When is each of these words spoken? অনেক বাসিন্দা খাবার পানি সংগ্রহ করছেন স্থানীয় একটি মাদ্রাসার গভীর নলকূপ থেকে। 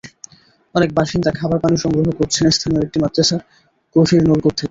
অনেক 0.75 0.89
বাসিন্দা 0.93 1.31
খাবার 1.39 1.59
পানি 1.63 1.77
সংগ্রহ 1.83 2.09
করছেন 2.19 2.45
স্থানীয় 2.49 2.81
একটি 2.83 2.97
মাদ্রাসার 3.03 3.41
গভীর 3.95 4.21
নলকূপ 4.23 4.51
থেকে। 4.51 4.59